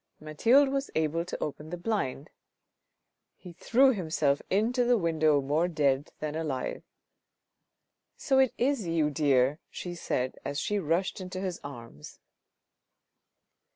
Mathilde 0.19 0.69
was 0.69 0.89
able 0.95 1.23
to 1.25 1.43
open 1.43 1.69
the 1.69 1.77
blind. 1.77 2.31
He 3.37 3.53
threw 3.53 3.93
himself 3.93 4.41
into 4.49 4.83
the 4.83 4.97
window 4.97 5.41
more 5.41 5.67
dead 5.67 6.11
than 6.17 6.33
alive." 6.35 6.81
So 8.17 8.39
it 8.39 8.51
is 8.57 8.87
you, 8.87 9.11
dear," 9.11 9.59
she 9.69 9.93
said 9.93 10.39
as 10.43 10.59
she 10.59 10.79
rushed 10.79 11.21
into 11.21 11.39
his 11.39 11.59
arms. 11.63 12.19